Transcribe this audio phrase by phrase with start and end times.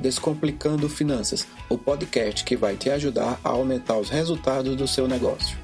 [0.00, 5.58] Descomplicando Finanças, o podcast que vai te ajudar a aumentar os resultados do seu negócio.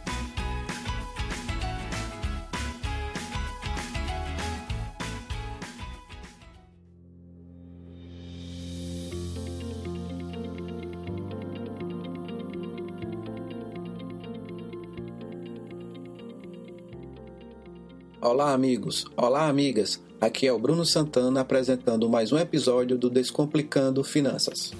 [18.20, 19.06] Olá, amigos!
[19.16, 20.05] Olá, amigas!
[20.18, 24.72] Aqui é o Bruno Santana apresentando mais um episódio do Descomplicando Finanças.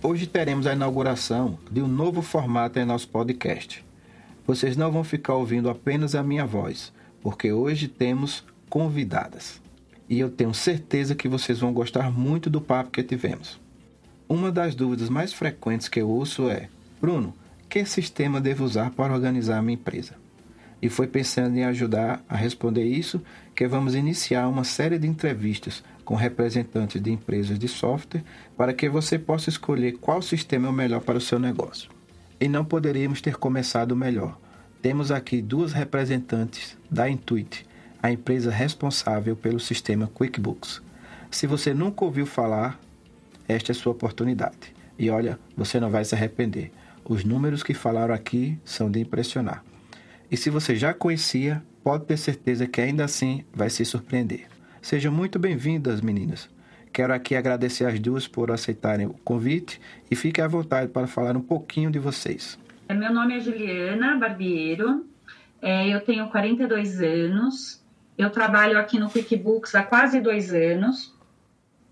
[0.00, 3.84] Hoje teremos a inauguração de um novo formato em nosso podcast.
[4.46, 9.60] Vocês não vão ficar ouvindo apenas a minha voz, porque hoje temos convidadas
[10.10, 13.60] e eu tenho certeza que vocês vão gostar muito do papo que tivemos.
[14.28, 16.68] Uma das dúvidas mais frequentes que eu ouço é:
[17.00, 17.32] Bruno,
[17.68, 20.16] que sistema devo usar para organizar a minha empresa?
[20.82, 23.22] E foi pensando em ajudar a responder isso
[23.54, 28.24] que vamos iniciar uma série de entrevistas com representantes de empresas de software
[28.56, 31.90] para que você possa escolher qual sistema é o melhor para o seu negócio.
[32.40, 34.36] E não poderíamos ter começado melhor.
[34.82, 37.66] Temos aqui duas representantes da Intuit,
[38.02, 40.82] a empresa responsável pelo sistema QuickBooks.
[41.30, 42.78] Se você nunca ouviu falar,
[43.46, 44.74] esta é sua oportunidade.
[44.98, 46.72] E olha, você não vai se arrepender.
[47.04, 49.64] Os números que falaram aqui são de impressionar.
[50.30, 54.46] E se você já conhecia, pode ter certeza que ainda assim vai se surpreender.
[54.80, 56.48] Sejam muito bem-vindas, meninas.
[56.92, 61.36] Quero aqui agradecer as duas por aceitarem o convite e fiquem à vontade para falar
[61.36, 62.58] um pouquinho de vocês.
[62.88, 65.04] Meu nome é Juliana Barbiero,
[65.62, 67.79] é, eu tenho 42 anos,
[68.20, 71.14] eu trabalho aqui no QuickBooks há quase dois anos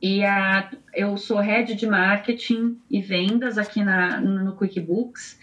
[0.01, 5.39] e a, eu sou head de marketing e vendas aqui na, no QuickBooks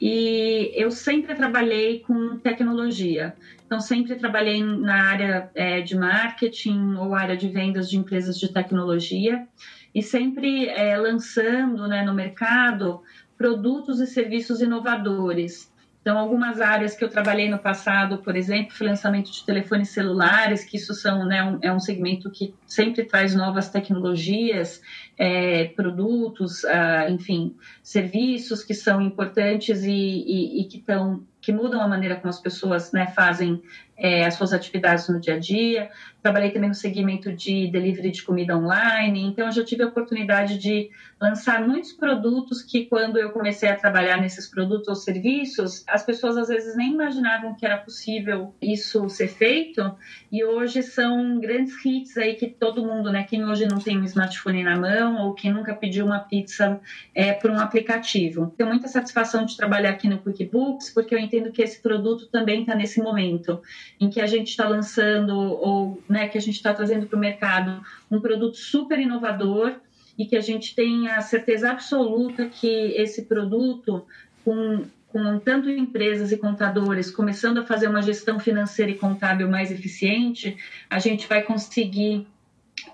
[0.00, 3.34] e eu sempre trabalhei com tecnologia.
[3.66, 8.52] Então, sempre trabalhei na área é, de marketing ou área de vendas de empresas de
[8.52, 9.46] tecnologia
[9.94, 13.02] e sempre é, lançando né, no mercado
[13.36, 15.70] produtos e serviços inovadores.
[16.00, 20.64] Então, algumas áreas que eu trabalhei no passado, por exemplo, foi lançamento de telefones celulares,
[20.64, 24.80] que isso são, né, um, é um segmento que sempre traz novas tecnologias,
[25.18, 31.82] é, produtos, ah, enfim, serviços que são importantes e, e, e que, tão, que mudam
[31.82, 33.62] a maneira como as pessoas né, fazem
[34.00, 35.90] é, as suas atividades no dia a dia.
[36.22, 40.58] Trabalhei também no segmento de delivery de comida online, então eu já tive a oportunidade
[40.58, 40.90] de
[41.20, 46.36] lançar muitos produtos que, quando eu comecei a trabalhar nesses produtos ou serviços, as pessoas
[46.36, 49.94] às vezes nem imaginavam que era possível isso ser feito,
[50.32, 54.04] e hoje são grandes hits aí que todo mundo, né, quem hoje não tem um
[54.04, 56.80] smartphone na mão ou quem nunca pediu uma pizza
[57.14, 58.52] é, por um aplicativo.
[58.56, 62.60] Tenho muita satisfação de trabalhar aqui no QuickBooks, porque eu entendo que esse produto também
[62.60, 63.60] está nesse momento
[63.98, 67.20] em que a gente está lançando ou né, que a gente está trazendo para o
[67.20, 69.74] mercado um produto super inovador
[70.18, 74.04] e que a gente tem a certeza absoluta que esse produto,
[74.44, 79.70] com, com tanto empresas e contadores começando a fazer uma gestão financeira e contábil mais
[79.70, 80.56] eficiente,
[80.90, 82.26] a gente vai conseguir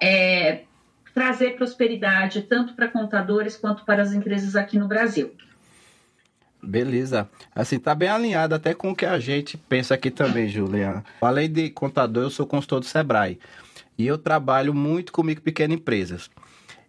[0.01, 0.63] é,
[1.13, 5.33] trazer prosperidade tanto para contadores quanto para as empresas aqui no Brasil.
[6.67, 7.29] Beleza.
[7.55, 11.05] Assim, tá bem alinhado até com o que a gente pensa aqui também, Juliana.
[11.21, 13.39] Além de contador, eu sou consultor do Sebrae.
[13.97, 16.31] E eu trabalho muito com micro e pequenas empresas.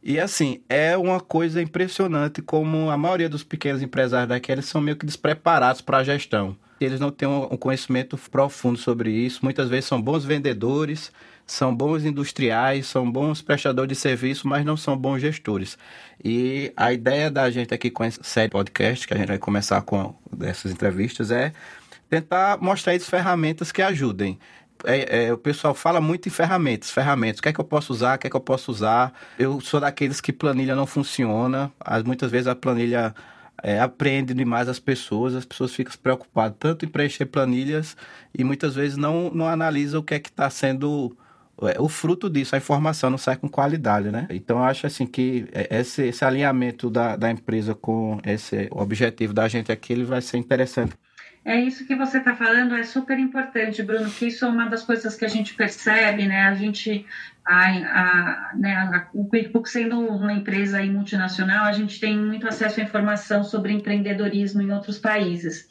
[0.04, 4.98] E assim, é uma coisa impressionante como a maioria dos pequenos empresários daqui, são meio
[4.98, 6.58] que despreparados para a gestão.
[6.80, 9.40] Eles não têm um conhecimento profundo sobre isso.
[9.44, 11.12] Muitas vezes são bons vendedores,
[11.47, 15.78] são bons industriais, são bons prestadores de serviço, mas não são bons gestores.
[16.24, 19.81] E a ideia da gente aqui com essa série podcast, que a gente vai começar
[19.81, 21.53] com essas entrevistas, é
[22.09, 24.38] tentar mostrar as ferramentas que ajudem.
[24.83, 27.39] É, é, o pessoal fala muito em ferramentas, ferramentas.
[27.39, 28.18] O que é que eu posso usar?
[28.18, 29.13] O que é que eu posso usar?
[29.39, 31.72] Eu sou daqueles que planilha não funciona.
[31.80, 33.16] As, muitas vezes a planilha
[33.63, 37.95] é, aprende demais as pessoas, as pessoas ficam preocupadas tanto em preencher planilhas
[38.38, 41.18] e muitas vezes não, não analisam o que é que está sendo
[41.80, 44.27] o fruto disso, a informação não sai com qualidade, né?
[44.30, 49.48] Então, eu acho assim que esse, esse alinhamento da, da empresa com esse objetivo da
[49.48, 50.94] gente aqui, ele vai ser interessante.
[51.48, 54.83] É isso que você está falando, é super importante, Bruno, que isso é uma das
[54.83, 56.42] coisas que a gente percebe, né?
[56.42, 57.06] A gente,
[57.45, 62.81] a, a, né, a, o QuickBooks sendo uma empresa multinacional, a gente tem muito acesso
[62.81, 65.69] à informação sobre empreendedorismo em outros países.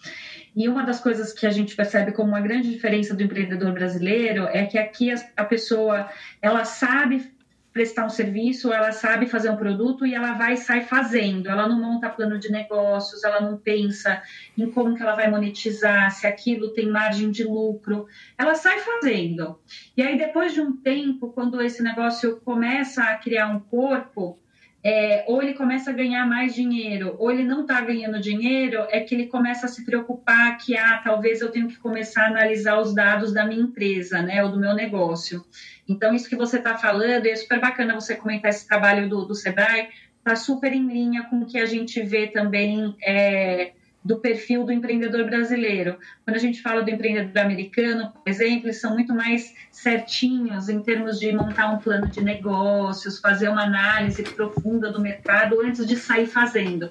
[0.57, 4.45] E uma das coisas que a gente percebe como uma grande diferença do empreendedor brasileiro
[4.45, 6.09] é que aqui a, pessoa
[6.41, 7.31] ela sabe
[7.75, 11.51] prestar um serviço, ela sabe fazer um produto e ela vai e sai fazendo.
[11.51, 14.23] Ela não monta plano de negócios, ela não pensa
[14.57, 18.07] em como que ela vai monetizar, se aquilo tem margem de lucro.
[18.39, 19.61] Ela sai fazendo.
[19.95, 24.39] E aí, depois de um tempo, quando esse negócio começa a criar um corpo,
[24.83, 29.01] é, ou ele começa a ganhar mais dinheiro, ou ele não está ganhando dinheiro, é
[29.01, 32.79] que ele começa a se preocupar que, ah, talvez eu tenho que começar a analisar
[32.79, 35.45] os dados da minha empresa, né, ou do meu negócio.
[35.89, 39.35] Então, isso que você está falando, é super bacana você comentar esse trabalho do, do
[39.35, 39.89] Sebrae,
[40.19, 43.73] está super em linha com o que a gente vê também é,
[44.07, 45.99] do perfil do empreendedor brasileiro.
[46.25, 50.81] Quando a gente fala do empreendedor americano, por exemplo, eles são muito mais certinhos em
[50.81, 55.97] termos de montar um plano de negócios, fazer uma análise profunda do mercado antes de
[55.97, 56.91] sair fazendo.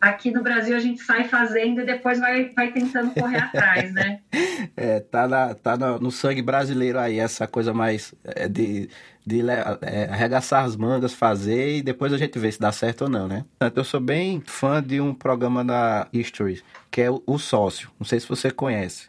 [0.00, 4.20] Aqui no Brasil a gente sai fazendo e depois vai, vai tentando correr atrás, né?
[4.76, 8.90] É, tá, na, tá no sangue brasileiro aí, essa coisa mais é, de,
[9.24, 13.08] de é, arregaçar as mangas, fazer e depois a gente vê se dá certo ou
[13.08, 13.44] não, né?
[13.74, 17.90] Eu sou bem fã de um programa da History, que é o, o Sócio.
[17.98, 19.08] Não sei se você conhece.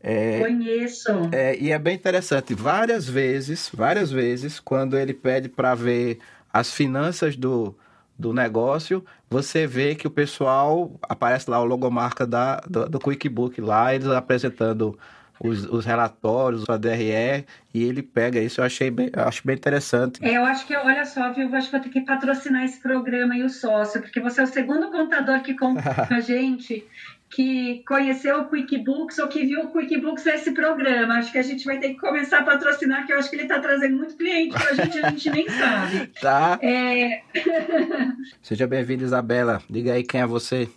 [0.00, 1.10] É, Conheço.
[1.32, 2.54] É, e é bem interessante.
[2.54, 6.18] Várias vezes, várias vezes, quando ele pede para ver
[6.52, 7.76] as finanças do,
[8.18, 13.60] do negócio, você vê que o pessoal aparece lá o logomarca da, do, do QuickBook
[13.60, 14.98] lá, eles apresentando
[15.40, 17.44] os, os, relatórios, a DRE,
[17.74, 20.24] e ele pega isso, eu achei bem, acho bem interessante.
[20.24, 22.80] É, eu acho que, olha só, viu, eu acho que vou ter que patrocinar esse
[22.80, 26.84] programa e o sócio, porque você é o segundo contador que conta com a gente,
[27.30, 31.18] que conheceu o QuickBooks ou que viu o QuickBooks nesse programa.
[31.18, 33.42] Acho que a gente vai ter que começar a patrocinar, que eu acho que ele
[33.42, 36.08] está trazendo muito cliente para a gente, a gente nem sabe.
[36.20, 36.58] Tá.
[36.62, 37.22] É...
[38.42, 39.62] Seja bem-vinda, Isabela.
[39.68, 40.68] Diga aí quem é você.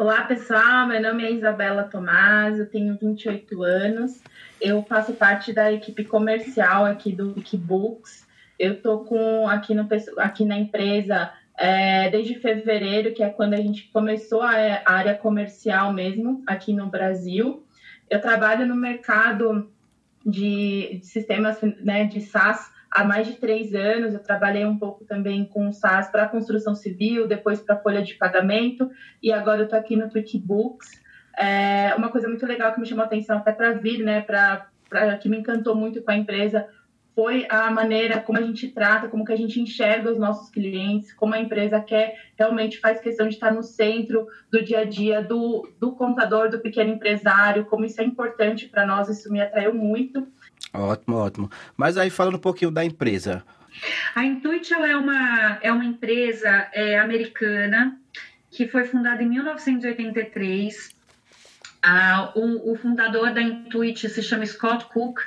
[0.00, 0.86] Olá, pessoal.
[0.86, 4.22] Meu nome é Isabela Tomás, eu tenho 28 anos.
[4.58, 8.26] Eu faço parte da equipe comercial aqui do QuickBooks.
[8.58, 9.74] Eu estou com aqui,
[10.16, 14.54] aqui na empresa é, desde fevereiro, que é quando a gente começou a,
[14.86, 17.62] a área comercial mesmo aqui no Brasil.
[18.08, 19.70] Eu trabalho no mercado
[20.24, 24.12] de, de sistemas né, de SaaS há mais de três anos.
[24.12, 28.90] Eu trabalhei um pouco também com SaaS para construção civil, depois para folha de pagamento,
[29.22, 30.88] e agora eu estou aqui no QuickBooks.
[31.38, 34.66] É, uma coisa muito legal que me chamou a atenção até para vir, né, pra,
[34.88, 36.66] pra, que me encantou muito com a empresa,
[37.14, 41.12] foi a maneira como a gente trata, como que a gente enxerga os nossos clientes,
[41.12, 45.22] como a empresa quer, realmente faz questão de estar no centro do dia a dia
[45.22, 49.74] do, do contador, do pequeno empresário, como isso é importante para nós, isso me atraiu
[49.74, 50.26] muito.
[50.72, 51.50] Ótimo, ótimo.
[51.76, 53.44] Mas aí falando um pouquinho da empresa.
[54.14, 57.98] A Intuit é, uma, é uma empresa é, americana
[58.50, 60.90] que foi fundada em 1983.
[61.82, 65.20] Ah, o, o fundador da Intuit se chama Scott Cook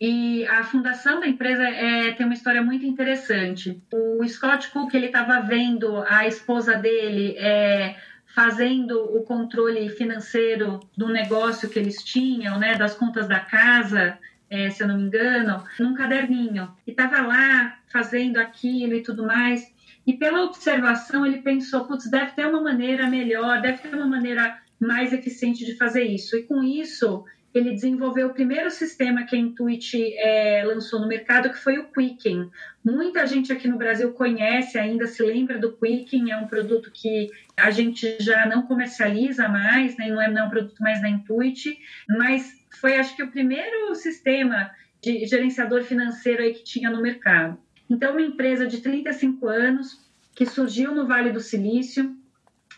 [0.00, 3.80] e a fundação da empresa é, tem uma história muito interessante.
[3.92, 7.96] O Scott Cook ele estava vendo a esposa dele é,
[8.26, 14.18] fazendo o controle financeiro do negócio que eles tinham, né, das contas da casa,
[14.50, 16.70] é, se eu não me engano, num caderninho.
[16.86, 19.74] E estava lá fazendo aquilo e tudo mais.
[20.06, 24.58] E pela observação ele pensou, putz, deve ter uma maneira melhor, deve ter uma maneira
[24.78, 26.36] mais eficiente de fazer isso.
[26.36, 27.24] E com isso
[27.58, 31.88] ele desenvolveu o primeiro sistema que a Intuit é, lançou no mercado, que foi o
[31.90, 32.50] Quicken.
[32.84, 37.30] Muita gente aqui no Brasil conhece ainda, se lembra do Quicken, é um produto que
[37.56, 41.08] a gente já não comercializa mais, né, não, é, não é um produto mais da
[41.08, 41.78] Intuit,
[42.08, 47.58] mas foi acho que o primeiro sistema de gerenciador financeiro aí que tinha no mercado.
[47.88, 50.04] Então, uma empresa de 35 anos
[50.34, 52.14] que surgiu no Vale do Silício,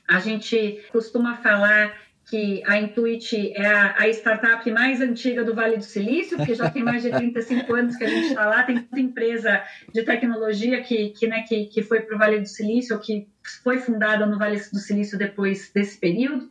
[0.07, 1.95] a gente costuma falar
[2.29, 6.69] que a Intuit é a, a, startup mais antiga do Vale do Silício, porque já
[6.69, 10.83] tem mais de 35 anos que a gente está lá, tem muita empresa de tecnologia
[10.83, 13.27] que, que, né, que, que foi para o Vale do Silício, que
[13.65, 16.51] foi fundada no Vale do Silício depois desse período.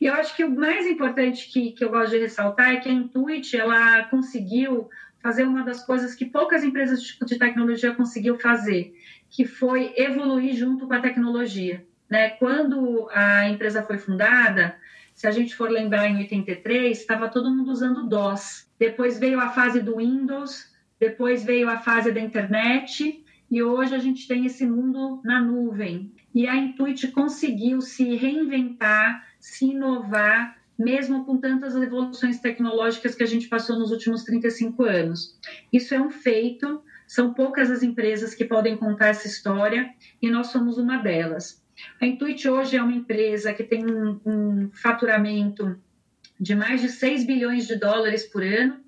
[0.00, 2.88] E eu acho que o mais importante que, que eu gosto de ressaltar é que
[2.88, 4.88] a Intuit, ela conseguiu
[5.22, 8.94] fazer uma das coisas que poucas empresas de tecnologia conseguiu fazer,
[9.28, 11.84] que foi evoluir junto com a tecnologia.
[12.08, 12.30] Né?
[12.30, 14.74] Quando a empresa foi fundada,
[15.20, 18.66] se a gente for lembrar, em 83, estava todo mundo usando DOS.
[18.78, 23.98] Depois veio a fase do Windows, depois veio a fase da internet, e hoje a
[23.98, 26.10] gente tem esse mundo na nuvem.
[26.34, 33.26] E a Intuit conseguiu se reinventar, se inovar, mesmo com tantas evoluções tecnológicas que a
[33.26, 35.38] gente passou nos últimos 35 anos.
[35.70, 39.90] Isso é um feito, são poucas as empresas que podem contar essa história
[40.22, 41.59] e nós somos uma delas.
[42.00, 45.78] A Intuit hoje é uma empresa que tem um, um faturamento
[46.38, 48.80] de mais de 6 bilhões de dólares por ano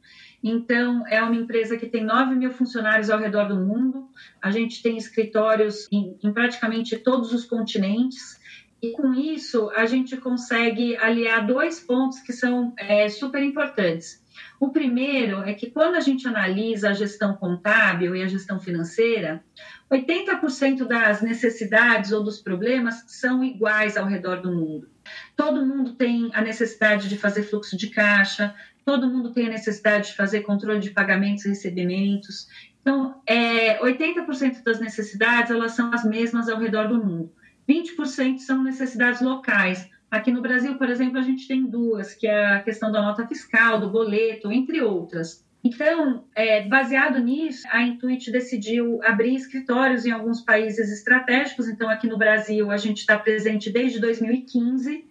[0.42, 4.08] Então, é uma empresa que tem 9 mil funcionários ao redor do mundo.
[4.40, 8.40] A gente tem escritórios em, em praticamente todos os continentes.
[8.80, 14.21] E com isso, a gente consegue aliar dois pontos que são é, super importantes.
[14.58, 19.42] O primeiro é que quando a gente analisa a gestão contábil e a gestão financeira,
[19.90, 24.88] 80% das necessidades ou dos problemas são iguais ao redor do mundo.
[25.36, 30.08] Todo mundo tem a necessidade de fazer fluxo de caixa, todo mundo tem a necessidade
[30.08, 32.48] de fazer controle de pagamentos e recebimentos.
[32.80, 37.32] Então, é, 80% das necessidades elas são as mesmas ao redor do mundo.
[37.68, 42.56] 20% são necessidades locais, Aqui no Brasil, por exemplo, a gente tem duas, que é
[42.56, 45.42] a questão da nota fiscal, do boleto, entre outras.
[45.64, 51.66] Então, é, baseado nisso, a Intuit decidiu abrir escritórios em alguns países estratégicos.
[51.66, 55.02] Então, aqui no Brasil, a gente está presente desde 2015,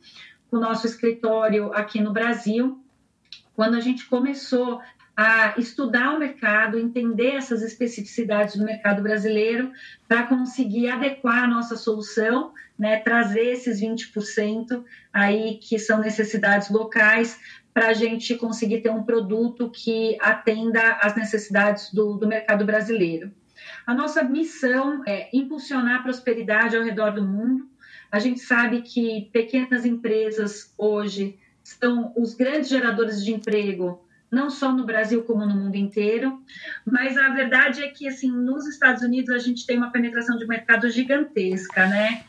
[0.51, 2.79] com o nosso escritório aqui no Brasil.
[3.55, 4.81] Quando a gente começou
[5.15, 9.71] a estudar o mercado, entender essas especificidades do mercado brasileiro
[10.07, 17.39] para conseguir adequar a nossa solução, né, trazer esses 20% aí que são necessidades locais
[17.73, 23.31] para a gente conseguir ter um produto que atenda às necessidades do, do mercado brasileiro.
[23.85, 27.69] A nossa missão é impulsionar a prosperidade ao redor do mundo.
[28.11, 34.71] A gente sabe que pequenas empresas hoje são os grandes geradores de emprego não só
[34.71, 36.41] no Brasil como no mundo inteiro,
[36.85, 40.47] mas a verdade é que assim nos Estados Unidos a gente tem uma penetração de
[40.47, 42.23] mercado gigantesca, né?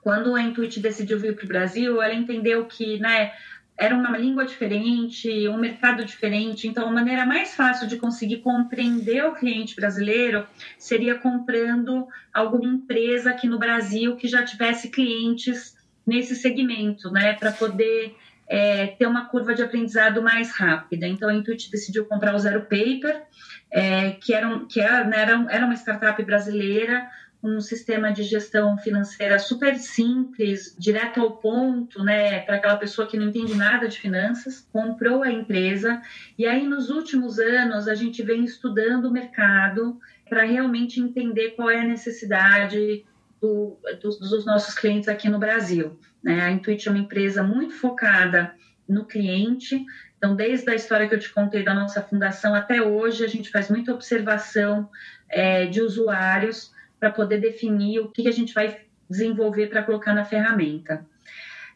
[0.00, 3.32] Quando a Intuit decidiu vir para o Brasil, ela entendeu que, né,
[3.76, 9.24] era uma língua diferente, um mercado diferente, então a maneira mais fácil de conseguir compreender
[9.24, 10.46] o cliente brasileiro
[10.78, 17.50] seria comprando alguma empresa aqui no Brasil que já tivesse clientes nesse segmento, né, para
[17.50, 18.14] poder
[18.48, 21.06] é, ter uma curva de aprendizado mais rápida.
[21.06, 23.22] Então, a Intuit decidiu comprar o Zero Paper,
[23.70, 27.08] é, que, era, um, que era, né, era, uma startup brasileira,
[27.42, 33.16] um sistema de gestão financeira super simples, direto ao ponto, né, para aquela pessoa que
[33.16, 36.00] não entende nada de finanças, comprou a empresa
[36.38, 41.70] e aí nos últimos anos a gente vem estudando o mercado para realmente entender qual
[41.70, 43.04] é a necessidade
[43.40, 45.98] do, dos, dos nossos clientes aqui no Brasil.
[46.22, 46.40] Né?
[46.42, 48.54] A Intuit é uma empresa muito focada
[48.88, 49.84] no cliente.
[50.16, 53.50] Então, desde a história que eu te contei da nossa fundação até hoje, a gente
[53.50, 54.88] faz muita observação
[55.28, 60.14] é, de usuários para poder definir o que, que a gente vai desenvolver para colocar
[60.14, 61.06] na ferramenta.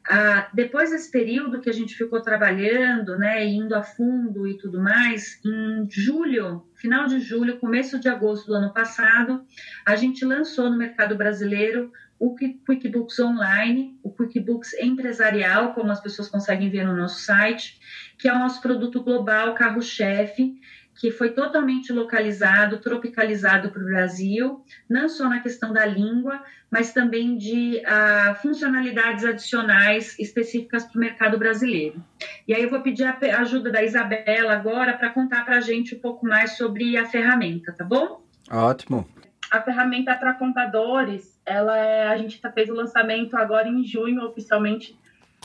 [0.09, 4.80] Ah, depois desse período que a gente ficou trabalhando, né, indo a fundo e tudo
[4.80, 9.45] mais, em julho, final de julho, começo de agosto do ano passado,
[9.87, 16.28] a gente lançou no mercado brasileiro o QuickBooks Online, o QuickBooks Empresarial, como as pessoas
[16.28, 17.78] conseguem ver no nosso site,
[18.19, 20.54] que é o nosso produto global, carro-chefe,
[21.00, 26.92] que foi totalmente localizado, tropicalizado para o Brasil, não só na questão da língua, mas
[26.92, 32.04] também de uh, funcionalidades adicionais específicas para o mercado brasileiro.
[32.47, 35.95] E aí eu vou pedir a ajuda da Isabela agora para contar para a gente
[35.95, 38.23] um pouco mais sobre a ferramenta, tá bom?
[38.50, 39.09] Ótimo.
[39.50, 44.23] A ferramenta para contadores, ela é, a gente tá, fez o lançamento agora em junho
[44.23, 44.95] oficialmente,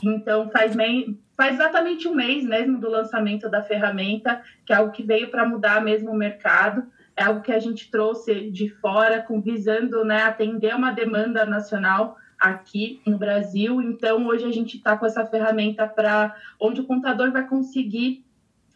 [0.02, 4.92] então faz, mei, faz exatamente um mês mesmo do lançamento da ferramenta, que é algo
[4.92, 6.86] que veio para mudar mesmo o mercado,
[7.16, 12.18] é algo que a gente trouxe de fora, com visando né, atender uma demanda nacional
[12.38, 13.80] aqui no Brasil.
[13.80, 18.25] Então hoje a gente está com essa ferramenta para onde o contador vai conseguir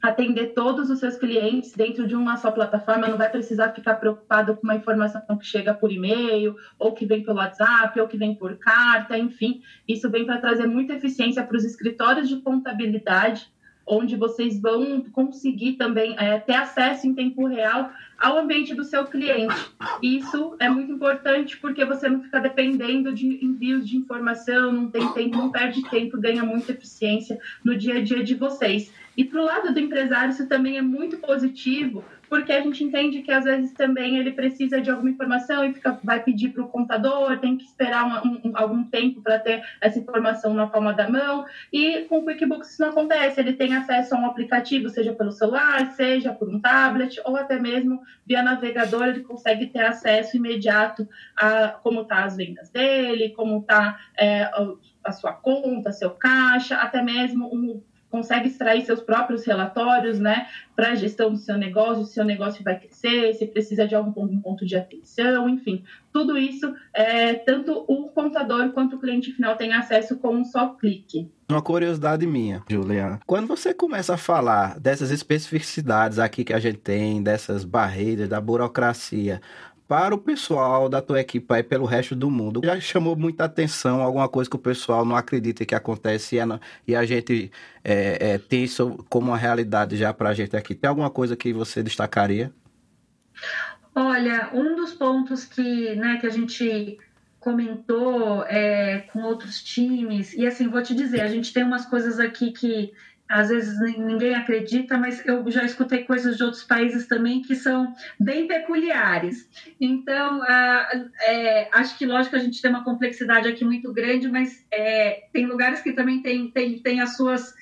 [0.02, 4.57] atender todos os seus clientes dentro de uma só plataforma, não vai precisar ficar preocupado
[4.57, 8.35] com uma informação que chega por e-mail, ou que vem pelo WhatsApp, ou que vem
[8.35, 9.62] por carta, enfim.
[9.87, 13.50] Isso vem para trazer muita eficiência para os escritórios de contabilidade,
[13.87, 19.04] onde vocês vão conseguir também é, ter acesso em tempo real ao ambiente do seu
[19.04, 19.54] cliente.
[20.00, 25.07] Isso é muito importante porque você não fica dependendo de envios de informação, não tem
[25.12, 28.92] tempo, não perde tempo, ganha muita eficiência no dia a dia de vocês.
[29.20, 33.20] E para o lado do empresário, isso também é muito positivo, porque a gente entende
[33.20, 36.68] que às vezes também ele precisa de alguma informação e fica, vai pedir para o
[36.68, 41.06] contador, tem que esperar um, um, algum tempo para ter essa informação na palma da
[41.06, 41.44] mão.
[41.70, 45.32] E com o QuickBooks isso não acontece, ele tem acesso a um aplicativo, seja pelo
[45.32, 51.06] celular, seja por um tablet, ou até mesmo via navegador, ele consegue ter acesso imediato
[51.36, 54.50] a como estão tá as vendas dele, como está é,
[55.04, 60.90] a sua conta, seu caixa, até mesmo um consegue extrair seus próprios relatórios, né, para
[60.90, 64.67] a gestão do seu negócio, se seu negócio vai crescer, se precisa de algum ponto
[64.67, 70.19] de atenção, enfim, tudo isso, é, tanto o contador quanto o cliente final tem acesso
[70.19, 71.31] com um só clique.
[71.49, 73.19] Uma curiosidade minha, Juliana.
[73.26, 78.40] Quando você começa a falar dessas especificidades aqui que a gente tem, dessas barreiras, da
[78.40, 79.40] burocracia,
[79.90, 82.61] para o pessoal da tua equipe aí pelo resto do mundo.
[82.64, 86.37] Já chamou muita atenção alguma coisa que o pessoal não acredita que acontece
[86.87, 87.50] e a, gente
[87.82, 90.76] é, é, tem isso como uma realidade já para a gente aqui.
[90.76, 92.52] Tem alguma coisa que você destacaria?
[93.92, 96.97] Olha, um dos pontos que, né, que a gente
[97.40, 102.20] comentou é, com outros times, e assim, vou te dizer, a gente tem umas coisas
[102.20, 102.92] aqui que
[103.30, 107.94] às vezes ninguém acredita, mas eu já escutei coisas de outros países também que são
[108.18, 109.49] bem peculiares.
[109.80, 115.28] Então, é, acho que, lógico, a gente tem uma complexidade aqui muito grande, mas é,
[115.32, 117.54] tem lugares que também tem, tem, tem, as suas,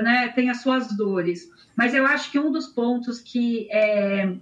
[0.00, 1.50] né, tem as suas dores.
[1.76, 4.32] Mas eu acho que um dos pontos que, é,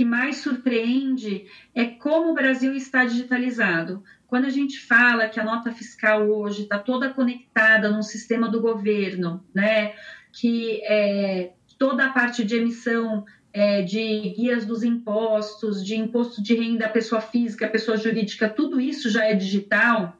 [0.00, 4.02] que mais surpreende é como o Brasil está digitalizado.
[4.26, 8.62] Quando a gente fala que a nota fiscal hoje está toda conectada no sistema do
[8.62, 9.92] governo, né,
[10.32, 16.54] que é, toda a parte de emissão é, de guias dos impostos, de imposto de
[16.54, 20.16] renda pessoa física, pessoa jurídica, tudo isso já é digital,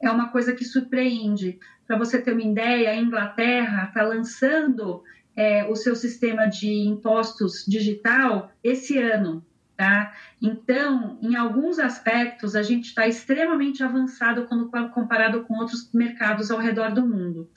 [0.00, 1.58] é uma coisa que surpreende.
[1.88, 5.02] Para você ter uma ideia, a Inglaterra está lançando
[5.36, 9.44] é, o seu sistema de impostos digital esse ano.
[9.76, 10.14] Tá?
[10.40, 16.60] Então, em alguns aspectos, a gente está extremamente avançado quando comparado com outros mercados ao
[16.60, 17.50] redor do mundo.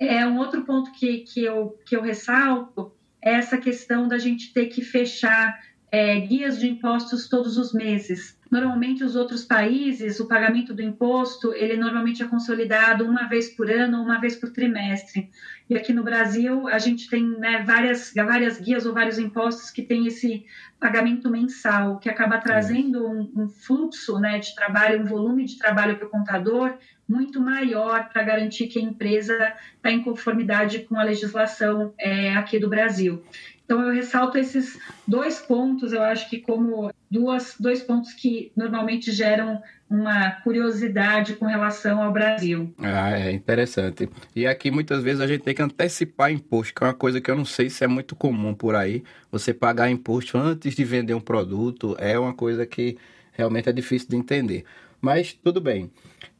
[0.00, 2.92] É, um outro ponto que, que, eu, que eu ressalto
[3.22, 5.60] é essa questão da gente ter que fechar
[5.92, 8.36] é, guias de impostos todos os meses.
[8.50, 13.70] Normalmente, os outros países, o pagamento do imposto, ele normalmente é consolidado uma vez por
[13.70, 15.30] ano, uma vez por trimestre.
[15.68, 19.82] E aqui no Brasil, a gente tem né, várias, várias guias ou vários impostos que
[19.82, 20.44] tem esse
[20.78, 25.96] pagamento mensal, que acaba trazendo um, um fluxo né, de trabalho, um volume de trabalho
[25.96, 26.76] para o contador
[27.08, 32.58] muito maior para garantir que a empresa está em conformidade com a legislação é, aqui
[32.58, 33.22] do Brasil.
[33.64, 39.10] Então, eu ressalto esses dois pontos, eu acho que como duas, dois pontos que normalmente
[39.10, 42.74] geram uma curiosidade com relação ao Brasil.
[42.78, 44.08] Ah, é interessante.
[44.34, 47.30] E aqui muitas vezes a gente tem que antecipar imposto, que é uma coisa que
[47.30, 49.02] eu não sei se é muito comum por aí.
[49.30, 52.98] Você pagar imposto antes de vender um produto é uma coisa que
[53.32, 54.64] realmente é difícil de entender.
[55.00, 55.90] Mas tudo bem.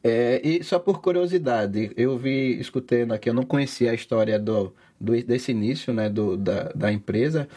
[0.03, 4.73] É, e só por curiosidade, eu vi, escutando aqui, eu não conhecia a história do,
[4.99, 7.47] do desse início né, do, da, da empresa.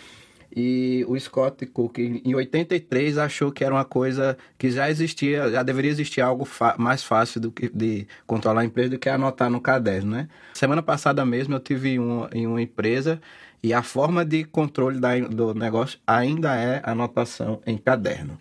[0.55, 5.63] E o Scott Cook, em 83, achou que era uma coisa que já existia, já
[5.63, 6.49] deveria existir algo
[6.79, 10.29] mais fácil do que de controlar a empresa do que anotar no caderno, né?
[10.55, 13.21] Semana passada mesmo eu tive um, em uma empresa
[13.63, 18.39] e a forma de controle da, do negócio ainda é anotação em caderno.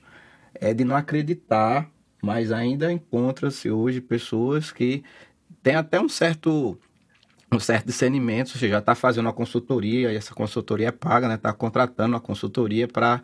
[0.55, 1.89] É de não acreditar,
[2.21, 5.03] mas ainda encontra-se hoje pessoas que
[5.61, 6.79] têm até um certo
[7.51, 11.49] um certo discernimento, você já está fazendo uma consultoria, e essa consultoria é paga, está
[11.49, 11.55] né?
[11.57, 13.21] contratando uma consultoria para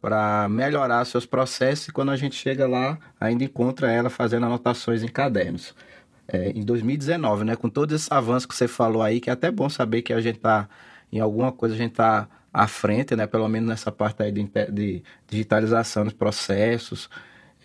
[0.00, 5.02] para melhorar seus processos e quando a gente chega lá, ainda encontra ela fazendo anotações
[5.02, 5.74] em cadernos.
[6.28, 9.50] É, em 2019, né, com todo esse avanço que você falou aí, que é até
[9.50, 10.68] bom saber que a gente está,
[11.10, 14.48] em alguma coisa, a gente está à frente, né, pelo menos nessa parte aí de,
[14.70, 17.10] de digitalização dos processos,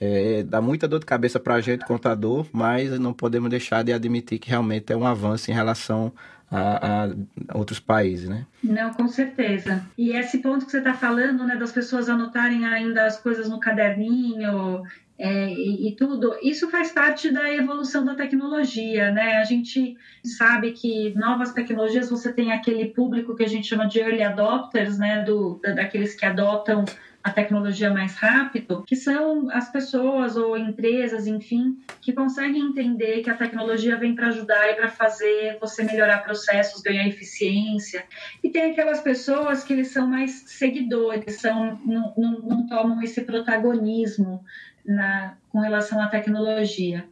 [0.02, 3.94] é, dá muita dor de cabeça para a gente, contador, mas não podemos deixar de
[3.94, 6.12] admitir que realmente é um avanço em relação
[6.50, 8.48] a, a outros países, né?
[8.64, 9.86] Não, com certeza.
[9.96, 13.60] E esse ponto que você está falando, né, das pessoas anotarem ainda as coisas no
[13.60, 14.82] caderninho
[15.20, 19.38] é, e, e, tudo, isso faz parte da evolução da tecnologia, né?
[19.38, 24.00] A gente sabe que novas tecnologias, você tem aquele público que a gente chama de
[24.00, 25.24] early adopters, né?
[25.24, 26.86] Do, daqueles que adotam
[27.24, 33.30] a tecnologia mais rápido, que são as pessoas ou empresas, enfim, que conseguem entender que
[33.30, 38.06] a tecnologia vem para ajudar e para fazer você melhorar processos, ganhar eficiência.
[38.44, 43.22] E tem aquelas pessoas que eles são mais seguidores, são, não, não, não tomam esse
[43.22, 44.44] protagonismo
[44.86, 47.06] na, com relação à tecnologia.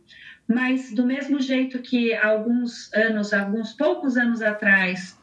[0.48, 5.16] Mas do mesmo jeito que alguns anos, alguns poucos anos atrás,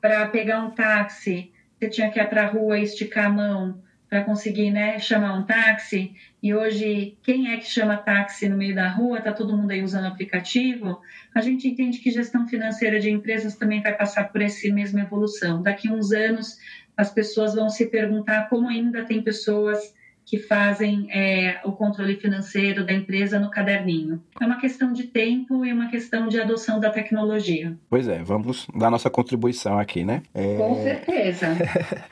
[0.00, 3.87] para pegar um táxi, você tinha que ir para a rua e esticar a mão
[4.08, 8.74] para conseguir né, chamar um táxi, e hoje quem é que chama táxi no meio
[8.74, 11.00] da rua, está todo mundo aí usando aplicativo,
[11.34, 15.62] a gente entende que gestão financeira de empresas também vai passar por essa mesma evolução.
[15.62, 16.58] Daqui a uns anos,
[16.96, 19.94] as pessoas vão se perguntar como ainda tem pessoas
[20.28, 24.22] que fazem é, o controle financeiro da empresa no caderninho.
[24.38, 27.74] É uma questão de tempo e uma questão de adoção da tecnologia.
[27.88, 30.22] Pois é, vamos dar nossa contribuição aqui, né?
[30.34, 30.56] É...
[30.58, 31.46] Com certeza.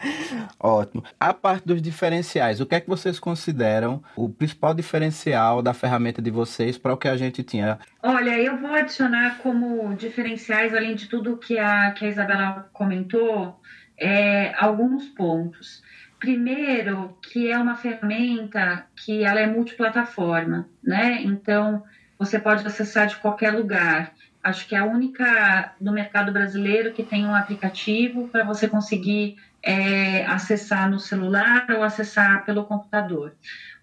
[0.58, 1.04] Ótimo.
[1.20, 6.22] A parte dos diferenciais, o que é que vocês consideram o principal diferencial da ferramenta
[6.22, 7.78] de vocês para o que a gente tinha?
[8.02, 13.60] Olha, eu vou adicionar como diferenciais, além de tudo que a, que a Isabela comentou,
[13.98, 15.84] é, alguns pontos.
[16.18, 21.20] Primeiro, que é uma ferramenta que ela é multiplataforma, né?
[21.22, 21.82] Então,
[22.18, 24.12] você pode acessar de qualquer lugar.
[24.42, 29.36] Acho que é a única no mercado brasileiro que tem um aplicativo para você conseguir
[29.62, 33.34] é, acessar no celular ou acessar pelo computador.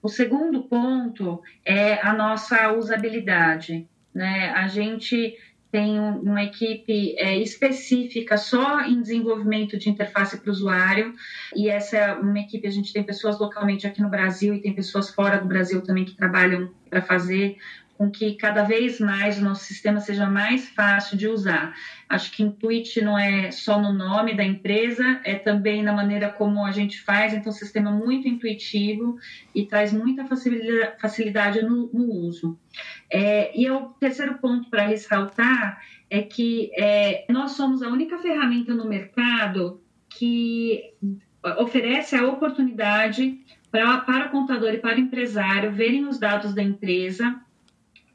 [0.01, 3.87] O segundo ponto é a nossa usabilidade.
[4.13, 4.51] Né?
[4.51, 5.35] A gente
[5.73, 11.15] tem uma equipe é, específica só em desenvolvimento de interface para o usuário,
[11.55, 14.71] e essa é uma equipe, a gente tem pessoas localmente aqui no Brasil e tem
[14.71, 17.57] pessoas fora do Brasil também que trabalham para fazer
[17.97, 21.73] com que cada vez mais o nosso sistema seja mais fácil de usar.
[22.13, 26.63] Acho que Intuit não é só no nome da empresa, é também na maneira como
[26.63, 29.17] a gente faz, então, sistema muito intuitivo
[29.55, 30.23] e traz muita
[30.99, 32.55] facilidade no, no uso.
[33.09, 38.75] É, e o terceiro ponto para ressaltar é que é, nós somos a única ferramenta
[38.75, 40.93] no mercado que
[41.57, 43.39] oferece a oportunidade
[43.71, 47.41] para, para o contador e para o empresário verem os dados da empresa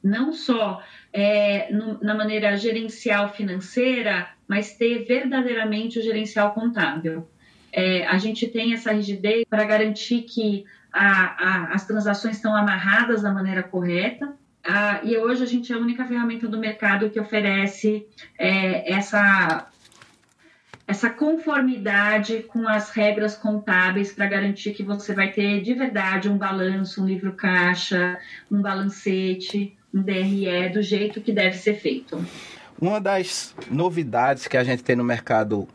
[0.02, 0.82] não só
[1.12, 7.28] é, no, na maneira gerencial financeira, mas ter verdadeiramente o gerencial contábil.
[7.72, 13.22] É, a gente tem essa rigidez para garantir que a, a, as transações estão amarradas
[13.22, 14.34] da maneira correta.
[15.02, 18.06] E hoje a gente é a única ferramenta do mercado que oferece
[18.38, 19.66] é, essa,
[20.87, 26.37] essa conformidade com as regras contábeis para garantir que você vai ter de verdade um
[26.37, 28.18] balanço, um livro caixa,
[28.50, 32.24] um balancete, um DRE do jeito que deve ser feito.
[32.81, 35.66] Uma das novidades que a gente tem no mercado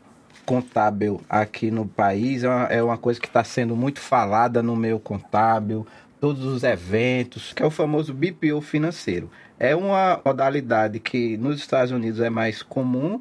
[0.44, 4.76] contábil aqui no país é uma, é uma coisa que está sendo muito falada no
[4.76, 5.86] meio contábil,
[6.20, 9.30] todos os eventos, que é o famoso BPO financeiro.
[9.58, 13.20] É uma modalidade que nos Estados Unidos é mais comum,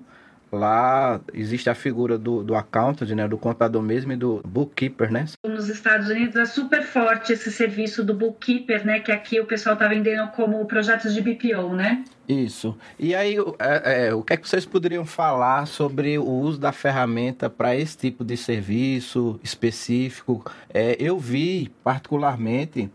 [0.54, 5.26] Lá existe a figura do, do accountant, né, do contador mesmo e do bookkeeper, né?
[5.44, 9.74] Nos Estados Unidos é super forte esse serviço do bookkeeper, né, que aqui o pessoal
[9.74, 12.04] está vendendo como projetos de BPO, né?
[12.30, 12.78] Isso.
[13.00, 16.72] E aí, é, é, o que é que vocês poderiam falar sobre o uso da
[16.72, 20.46] ferramenta para esse tipo de serviço específico?
[20.72, 22.92] É, eu vi, particularmente,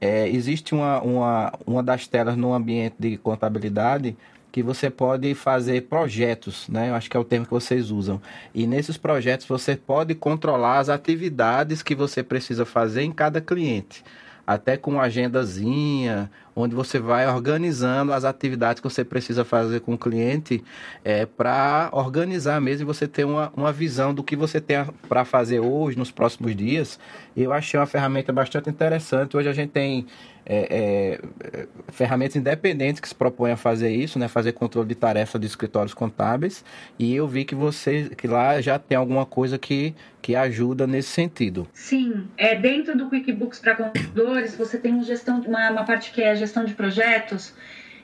[0.00, 4.16] é, existe uma, uma, uma das telas no ambiente de contabilidade
[4.50, 6.90] que você pode fazer projetos, né?
[6.90, 8.20] Eu acho que é o termo que vocês usam.
[8.54, 14.04] E nesses projetos você pode controlar as atividades que você precisa fazer em cada cliente,
[14.46, 19.94] até com uma agendazinha, onde você vai organizando as atividades que você precisa fazer com
[19.94, 20.62] o cliente
[21.04, 25.24] é, para organizar mesmo e você ter uma, uma visão do que você tem para
[25.24, 26.98] fazer hoje, nos próximos dias.
[27.36, 29.36] Eu achei uma ferramenta bastante interessante.
[29.36, 30.06] Hoje a gente tem
[30.52, 31.20] é,
[31.52, 35.46] é, ferramentas independentes que se propõem a fazer isso, né, fazer controle de tarefas de
[35.46, 36.64] escritórios contábeis.
[36.98, 41.10] E eu vi que você, que lá já tem alguma coisa que, que ajuda nesse
[41.10, 41.68] sentido.
[41.72, 46.20] Sim, é dentro do QuickBooks para contadores você tem uma gestão, uma, uma parte que
[46.20, 47.54] é gestão de projetos.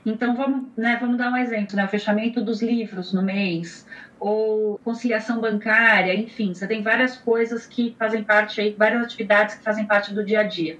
[0.04, 3.84] Então vamos, né, vamos dar um exemplo, né, o fechamento dos livros no mês,
[4.18, 9.62] ou conciliação bancária, enfim, você tem várias coisas que fazem parte aí, várias atividades que
[9.62, 10.78] fazem parte do dia a dia.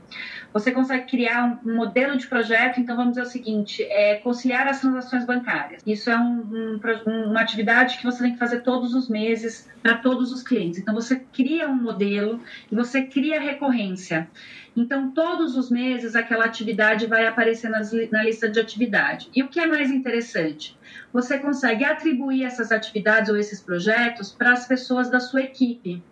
[0.53, 4.81] Você consegue criar um modelo de projeto, então vamos dizer o seguinte, é conciliar as
[4.81, 5.83] transações bancárias.
[5.87, 9.97] Isso é um, um, uma atividade que você tem que fazer todos os meses para
[9.97, 10.79] todos os clientes.
[10.79, 12.41] Então você cria um modelo
[12.73, 14.29] e você cria recorrência.
[14.77, 19.31] Então, todos os meses, aquela atividade vai aparecer nas, na lista de atividade.
[19.35, 20.77] E o que é mais interessante?
[21.13, 26.03] Você consegue atribuir essas atividades ou esses projetos para as pessoas da sua equipe.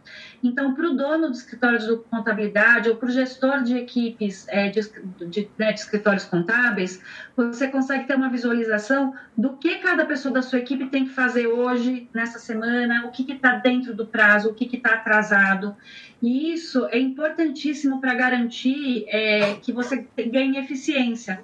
[0.43, 4.69] Então, para o dono do escritório de contabilidade ou para o gestor de equipes é,
[4.69, 4.81] de,
[5.27, 7.03] de, né, de, escritórios contábeis,
[7.35, 11.47] você consegue ter uma visualização do que cada pessoa da sua equipe tem que fazer
[11.47, 15.75] hoje, nessa semana, o que está dentro do prazo, o que está atrasado.
[16.23, 21.41] E isso é importantíssimo para garantir é, que você ganhe eficiência.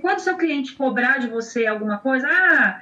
[0.00, 2.80] Quando seu cliente cobrar de você alguma coisa, ah,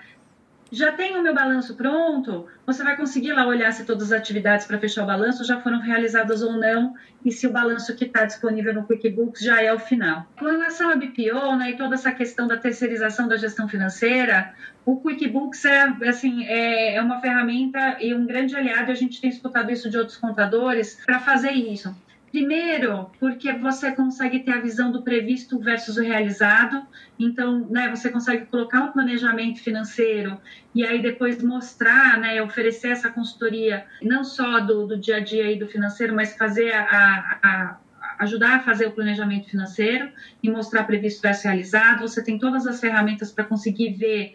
[0.71, 4.67] já tenho o meu balanço pronto, você vai conseguir lá olhar se todas as atividades
[4.67, 8.25] para fechar o balanço já foram realizadas ou não e se o balanço que está
[8.25, 10.27] disponível no QuickBooks já é o final.
[10.39, 14.53] Com relação à BPO né, e toda essa questão da terceirização da gestão financeira,
[14.85, 19.31] o QuickBooks é, assim, é, é uma ferramenta e um grande aliado, a gente tem
[19.31, 21.95] escutado isso de outros contadores, para fazer isso
[22.31, 26.87] Primeiro, porque você consegue ter a visão do previsto versus o realizado.
[27.19, 30.39] Então, né, você consegue colocar um planejamento financeiro
[30.75, 35.51] e aí depois mostrar, né, oferecer essa consultoria, não só do, do dia a dia
[35.51, 37.79] e do financeiro, mas fazer a, a,
[38.19, 40.11] ajudar a fazer o planejamento financeiro
[40.43, 42.01] e mostrar previsto versus realizado.
[42.01, 44.35] Você tem todas as ferramentas para conseguir ver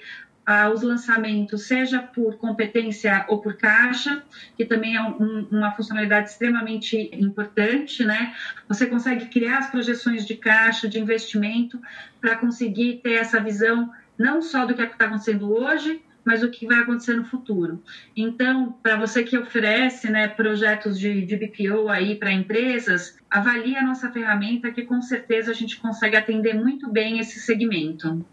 [0.74, 4.24] os lançamentos, seja por competência ou por caixa,
[4.58, 8.36] que também é um, uma funcionalidade extremamente importante, né?
[8.68, 11.80] Você consegue criar as projeções de caixa, de investimento,
[12.20, 16.50] para conseguir ter essa visão não só do que é está acontecendo hoje, mas o
[16.50, 17.84] que vai acontecer no futuro.
[18.16, 23.84] Então, para você que oferece né, projetos de, de BPO aí para empresas, avalie a
[23.84, 28.26] nossa ferramenta que com certeza a gente consegue atender muito bem esse segmento.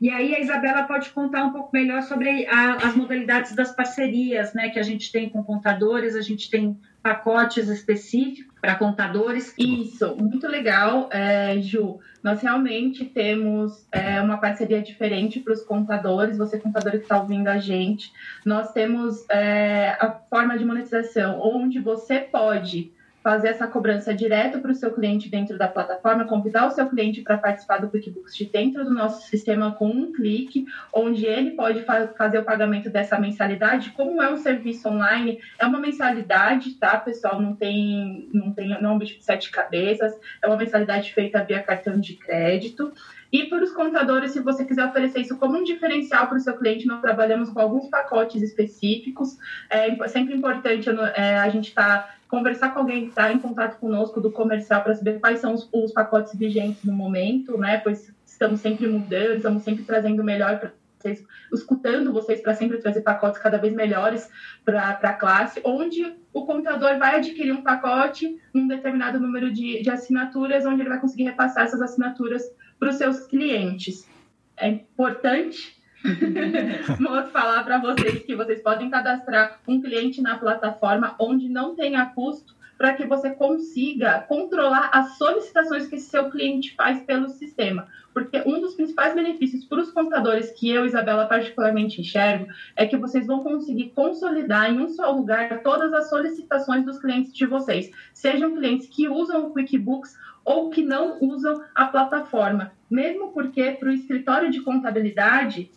[0.00, 4.54] E aí a Isabela pode contar um pouco melhor sobre a, as modalidades das parcerias,
[4.54, 9.54] né, que a gente tem com contadores, a gente tem pacotes específicos para contadores.
[9.56, 11.98] Isso, muito legal, é, Ju.
[12.22, 17.48] Nós realmente temos é, uma parceria diferente para os contadores, você contador que está ouvindo
[17.48, 18.12] a gente.
[18.44, 24.70] Nós temos é, a forma de monetização onde você pode fazer essa cobrança direto para
[24.70, 28.44] o seu cliente dentro da plataforma, convidar o seu cliente para participar do QuickBooks de
[28.46, 33.18] dentro do nosso sistema com um clique, onde ele pode fa fazer o pagamento dessa
[33.18, 33.90] mensalidade.
[33.90, 37.40] Como é um serviço online, é uma mensalidade, tá, pessoal?
[37.40, 41.44] Não tem, não tem, não é um bicho de sete cabeças, é uma mensalidade feita
[41.44, 42.92] via cartão de crédito.
[43.30, 46.56] E para os contadores, se você quiser oferecer isso como um diferencial para o seu
[46.56, 49.36] cliente, nós trabalhamos com alguns pacotes específicos.
[49.68, 53.78] É sempre importante é, a gente estar tá conversar com alguém que está em contato
[53.78, 57.78] conosco do comercial para saber quais são os, os, pacotes vigentes no momento, né?
[57.78, 63.00] Pois estamos sempre mudando, estamos sempre trazendo melhor para vocês, escutando vocês para sempre trazer
[63.00, 64.28] pacotes cada vez melhores
[64.64, 69.90] para a classe, onde o contador vai adquirir um pacote, um determinado número de, de
[69.90, 72.42] assinaturas, onde ele vai conseguir repassar essas assinaturas
[72.78, 74.08] para os seus clientes.
[74.56, 75.76] É importante
[77.32, 82.56] falar para vocês que vocês podem cadastrar um cliente na plataforma onde não tenha custo
[82.78, 87.88] para que você consiga controlar as solicitações que seu cliente faz pelo sistema.
[88.14, 92.96] Porque um dos principais benefícios para os contadores que eu, Isabela, particularmente enxergo, é que
[92.96, 97.90] vocês vão conseguir consolidar em um só lugar todas as solicitações dos clientes de vocês,
[98.14, 100.16] sejam clientes que usam o QuickBooks
[100.48, 102.72] ou que não usam a plataforma.
[102.90, 105.70] Mesmo porque para o escritório de contabilidade,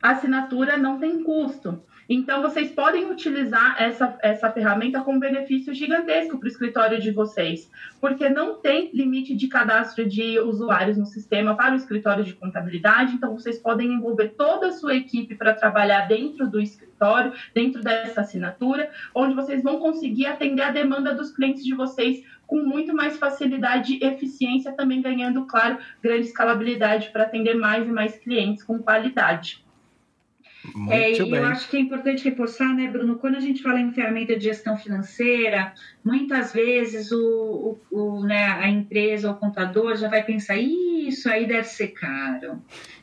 [0.00, 1.82] a assinatura não tem custo.
[2.08, 7.68] Então, vocês podem utilizar essa, essa ferramenta com benefício gigantesco para o escritório de vocês,
[8.00, 13.14] porque não tem limite de cadastro de usuários no sistema para o escritório de contabilidade.
[13.14, 18.20] Então, vocês podem envolver toda a sua equipe para trabalhar dentro do escritório, dentro dessa
[18.20, 23.18] assinatura, onde vocês vão conseguir atender a demanda dos clientes de vocês com muito mais
[23.18, 28.78] facilidade e eficiência, também ganhando, claro, grande escalabilidade para atender mais e mais clientes com
[28.78, 29.65] qualidade.
[30.90, 33.92] É, e eu acho que é importante reforçar, né, Bruno, quando a gente fala em
[33.92, 35.72] ferramenta de gestão financeira,
[36.04, 41.28] muitas vezes o, o, o né, a empresa ou o contador já vai pensar, isso
[41.28, 42.62] aí deve ser caro,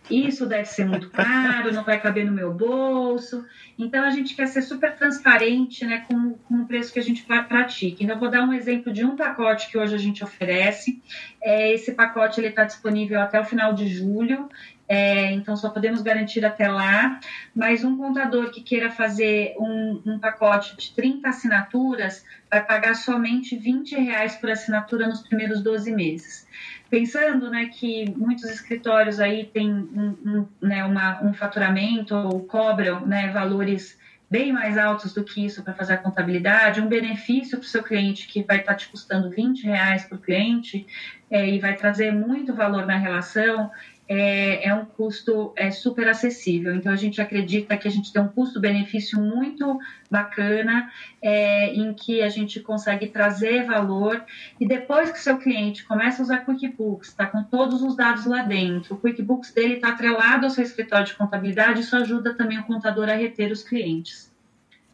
[0.10, 3.46] isso deve ser muito caro, não vai caber no meu bolso.
[3.80, 7.24] Então a gente quer ser super transparente né, com, com o preço que a gente
[7.24, 8.04] pratica.
[8.04, 11.02] Então, eu vou dar um exemplo de um pacote que hoje a gente oferece.
[11.42, 14.50] É, esse pacote está disponível até o final de julho
[14.88, 17.20] é, então só podemos garantir até lá.
[17.56, 23.56] Mas um contador que queira fazer um, um pacote de 30 assinaturas vai pagar somente
[23.56, 26.48] 20 reais por assinatura nos primeiros 12 meses.
[26.90, 33.06] Pensando né, que muitos escritórios aí têm um, um, né, uma, um faturamento ou cobram
[33.06, 33.98] né, valores
[34.34, 37.84] bem mais altos do que isso para fazer a contabilidade, um benefício para o seu
[37.84, 40.88] cliente que vai estar tá te custando 20 reais por cliente
[41.30, 43.70] é, e vai trazer muito valor na relação,
[44.14, 46.76] é, é um custo é, super acessível.
[46.76, 52.22] Então, a gente acredita que a gente tem um custo-benefício muito bacana, é, em que
[52.22, 54.24] a gente consegue trazer valor.
[54.60, 58.26] E depois que o seu cliente começa a usar QuickBooks, está com todos os dados
[58.26, 62.60] lá dentro, o QuickBooks dele está atrelado ao seu escritório de contabilidade, isso ajuda também
[62.60, 64.32] o contador a reter os clientes.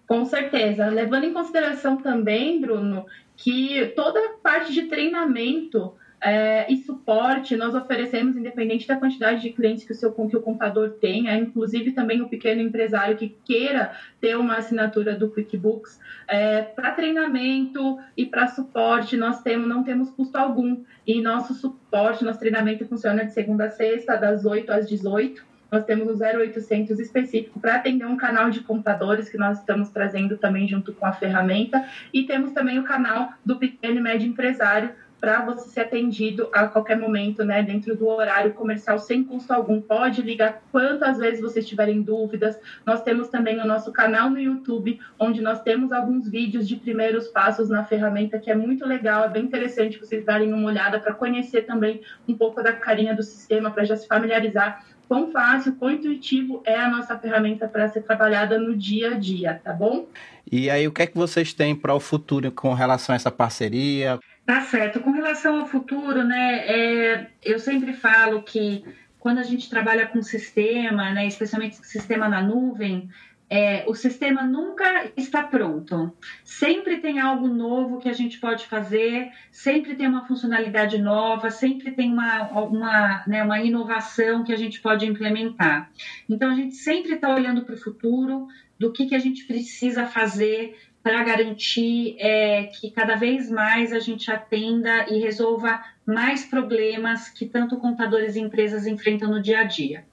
[0.08, 0.88] Com certeza.
[0.88, 3.06] Levando em consideração também, Bruno,
[3.36, 9.86] que toda parte de treinamento é, e suporte nós oferecemos, independente da quantidade de clientes
[9.86, 14.36] que o seu que o contador tenha, inclusive também o pequeno empresário que queira ter
[14.36, 16.00] uma assinatura do QuickBooks.
[16.28, 20.84] É, para treinamento e para suporte, nós temos, não temos custo algum.
[21.08, 25.86] E nosso suporte, nosso treinamento funciona de segunda a sexta, das 8 às 18 nós
[25.86, 30.68] temos o 0800 específico para atender um canal de computadores que nós estamos trazendo também
[30.68, 35.46] junto com a ferramenta e temos também o canal do pequeno e médio empresário para
[35.46, 39.82] você ser atendido a qualquer momento, né, dentro do horário comercial sem custo algum.
[39.82, 42.58] Pode ligar quantas vezes vocês tiverem dúvidas.
[42.86, 47.28] Nós temos também o nosso canal no YouTube, onde nós temos alguns vídeos de primeiros
[47.28, 51.14] passos na ferramenta, que é muito legal, é bem interessante vocês darem uma olhada para
[51.14, 55.90] conhecer também um pouco da carinha do sistema, para já se familiarizar quão fácil, quão
[55.90, 60.08] intuitivo é a nossa ferramenta para ser trabalhada no dia a dia, tá bom?
[60.52, 63.32] E aí, o que é que vocês têm para o futuro com relação a essa
[63.32, 64.20] parceria?
[64.50, 65.00] Tá certo.
[65.02, 68.84] Com relação ao futuro, né, é, eu sempre falo que
[69.20, 73.08] quando a gente trabalha com sistema, né, especialmente sistema na nuvem,
[73.48, 76.12] é, o sistema nunca está pronto.
[76.44, 81.92] Sempre tem algo novo que a gente pode fazer, sempre tem uma funcionalidade nova, sempre
[81.92, 85.92] tem uma, uma, né, uma inovação que a gente pode implementar.
[86.28, 88.48] Então, a gente sempre está olhando para o futuro,
[88.80, 93.98] do que, que a gente precisa fazer para garantir é, que cada vez mais a
[93.98, 99.64] gente atenda e resolva mais problemas que tanto contadores e empresas enfrentam no dia a
[99.64, 100.06] dia.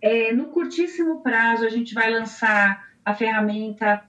[0.00, 4.02] É, no curtíssimo prazo, a gente vai lançar a ferramenta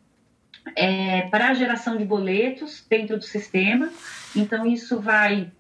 [0.78, 3.91] é, para a geração de boletos dentro do sistema.
[4.34, 5.52] Então, isso vai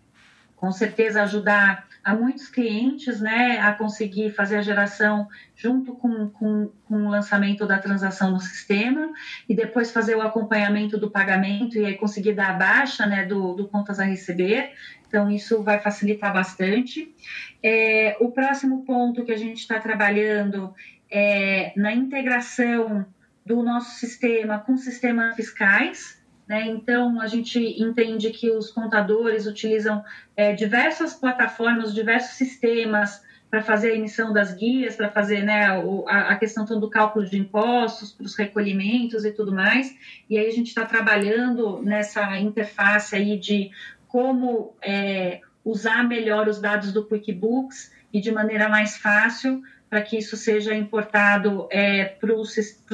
[0.55, 6.71] com certeza ajudar a muitos clientes né, a conseguir fazer a geração junto com, com,
[6.85, 9.11] com, o lançamento da transação no sistema
[9.47, 13.53] e depois fazer o acompanhamento do pagamento e aí conseguir dar a baixa né, do,
[13.53, 14.71] do contas a receber.
[15.07, 17.13] Então, isso vai facilitar bastante.
[17.61, 20.73] É, o próximo ponto que a gente está trabalhando
[21.11, 23.05] é na integração
[23.45, 26.21] do nosso sistema com sistemas fiscais.
[26.49, 26.65] Né?
[26.65, 30.03] Então, a gente entende que os contadores utilizam
[30.35, 35.67] é, diversas plataformas, diversos sistemas para fazer a emissão das guias, para fazer né,
[36.07, 39.95] a, questão do cálculo de impostos, para os recolhimentos e tudo mais.
[40.27, 43.69] E aí a gente está trabalhando nessa interface aí de
[44.07, 50.17] como é, usar melhor os dados do QuickBooks e de maneira mais fácil para que
[50.17, 52.45] isso seja importado é, para o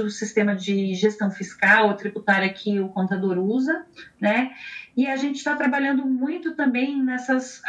[0.09, 3.85] sistema de gestão fiscal ou tributária que o contador usa,
[4.19, 4.51] né?
[4.95, 7.61] E a gente está trabalhando muito também nessas,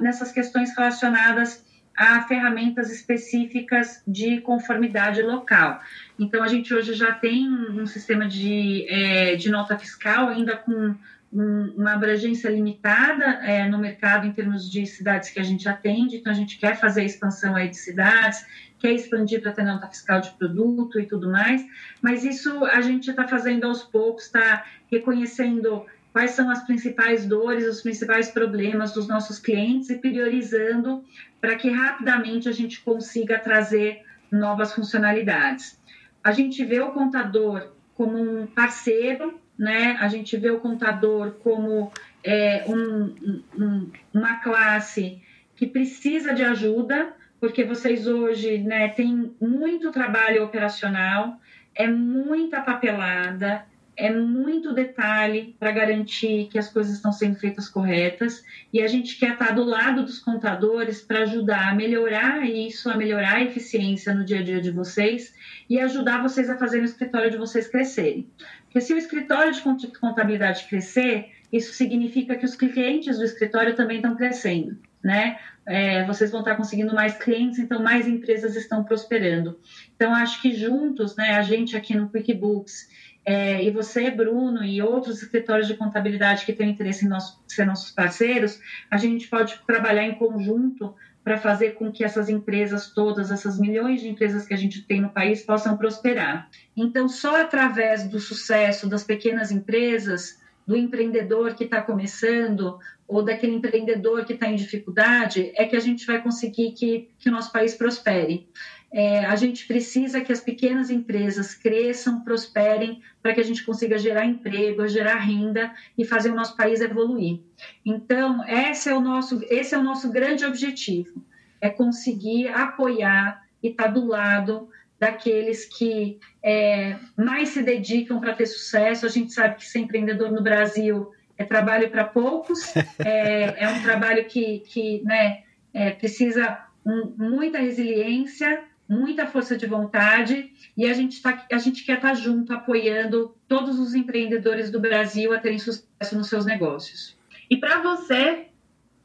[0.00, 1.64] nessas questões relacionadas
[1.96, 5.80] a ferramentas específicas de conformidade local.
[6.18, 10.94] Então, a gente hoje já tem um sistema de, é, de nota fiscal, ainda com
[11.32, 16.32] uma abrangência limitada é, no mercado em termos de cidades que a gente atende, então
[16.32, 18.46] a gente quer fazer a expansão aí de cidades,
[18.84, 21.64] quer expandir para ter nota fiscal de produto e tudo mais,
[22.02, 27.66] mas isso a gente está fazendo aos poucos, está reconhecendo quais são as principais dores,
[27.66, 31.02] os principais problemas dos nossos clientes e priorizando
[31.40, 35.80] para que rapidamente a gente consiga trazer novas funcionalidades.
[36.22, 39.96] A gente vê o contador como um parceiro, né?
[39.98, 41.90] A gente vê o contador como
[42.22, 45.22] é, um, um, uma classe
[45.56, 51.38] que precisa de ajuda, porque vocês hoje né, têm muito trabalho operacional,
[51.74, 58.42] é muita papelada, é muito detalhe para garantir que as coisas estão sendo feitas corretas
[58.72, 62.96] e a gente quer estar do lado dos contadores para ajudar a melhorar isso, a
[62.96, 65.34] melhorar a eficiência no dia a dia de vocês
[65.68, 68.26] e ajudar vocês a fazer o escritório de vocês crescerem.
[68.64, 73.96] Porque se o escritório de contabilidade crescer, isso significa que os clientes do escritório também
[73.98, 75.38] estão crescendo né?
[75.66, 79.58] É, vocês vão estar conseguindo mais clientes, então mais empresas estão prosperando.
[79.94, 82.88] Então, acho que juntos, né, a gente aqui no QuickBooks
[83.24, 87.66] é, e você, Bruno, e outros escritórios de contabilidade que têm interesse em nosso, ser
[87.66, 93.30] nossos parceiros, a gente pode trabalhar em conjunto para fazer com que essas empresas todas,
[93.30, 96.50] essas milhões de empresas que a gente tem no país, possam prosperar.
[96.76, 103.54] Então, só através do sucesso das pequenas empresas, do empreendedor que está começando, ou daquele
[103.54, 107.52] empreendedor que está em dificuldade, é que a gente vai conseguir que, que o nosso
[107.52, 108.48] país prospere.
[108.92, 113.98] É, a gente precisa que as pequenas empresas cresçam, prosperem, para que a gente consiga
[113.98, 117.40] gerar emprego, gerar renda e fazer o nosso país evoluir.
[117.84, 121.24] Então, esse é o nosso, esse é o nosso grande objetivo,
[121.60, 128.34] é conseguir apoiar e estar tá do lado daqueles que é, mais se dedicam para
[128.34, 129.04] ter sucesso.
[129.04, 133.82] A gente sabe que ser empreendedor no Brasil é trabalho para poucos, é, é, um
[133.82, 135.42] trabalho que, que né,
[135.72, 141.84] é, precisa um, muita resiliência, muita força de vontade e a gente, tá, a gente
[141.84, 146.44] quer estar tá junto apoiando todos os empreendedores do Brasil a terem sucesso nos seus
[146.44, 147.16] negócios.
[147.48, 148.48] E para você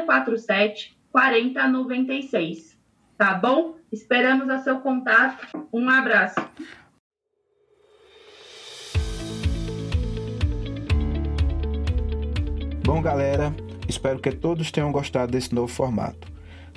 [0.07, 2.79] 047 4096.
[3.17, 3.77] Tá bom?
[3.91, 5.69] Esperamos a seu contato.
[5.73, 6.41] Um abraço.
[12.85, 13.55] Bom, galera,
[13.89, 16.31] espero que todos tenham gostado desse novo formato.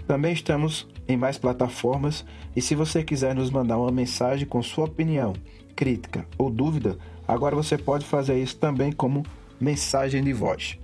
[0.08, 4.86] Também estamos em mais plataformas e se você quiser nos mandar uma mensagem com sua
[4.86, 5.34] opinião,
[5.76, 6.98] crítica ou dúvida,
[7.28, 9.24] agora você pode fazer isso também como
[9.60, 10.78] mensagem de voz.